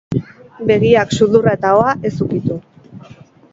[0.71, 2.61] Begiak, sudurra eta ahoa ez ukitu.